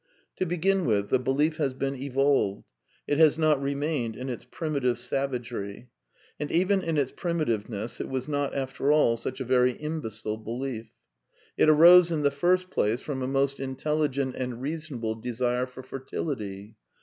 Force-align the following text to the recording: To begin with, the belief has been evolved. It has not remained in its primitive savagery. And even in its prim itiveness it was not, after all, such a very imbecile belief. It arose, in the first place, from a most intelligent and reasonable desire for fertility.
To 0.37 0.47
begin 0.47 0.85
with, 0.85 1.09
the 1.09 1.19
belief 1.19 1.57
has 1.57 1.75
been 1.75 1.93
evolved. 1.93 2.63
It 3.05 3.19
has 3.19 3.37
not 3.37 3.61
remained 3.61 4.15
in 4.15 4.29
its 4.29 4.47
primitive 4.49 4.97
savagery. 4.97 5.89
And 6.39 6.51
even 6.51 6.81
in 6.81 6.97
its 6.97 7.11
prim 7.15 7.37
itiveness 7.37 8.01
it 8.01 8.09
was 8.09 8.27
not, 8.27 8.55
after 8.55 8.91
all, 8.91 9.15
such 9.15 9.39
a 9.39 9.45
very 9.45 9.73
imbecile 9.73 10.37
belief. 10.37 10.89
It 11.55 11.69
arose, 11.69 12.11
in 12.11 12.23
the 12.23 12.31
first 12.31 12.71
place, 12.71 12.99
from 12.99 13.21
a 13.21 13.27
most 13.27 13.59
intelligent 13.59 14.35
and 14.35 14.59
reasonable 14.59 15.13
desire 15.13 15.67
for 15.67 15.83
fertility. 15.83 16.77